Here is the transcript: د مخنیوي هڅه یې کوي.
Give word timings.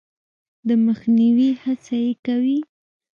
د 0.67 0.69
مخنیوي 0.85 1.49
هڅه 1.63 1.95
یې 2.05 2.13
کوي. 2.25 2.59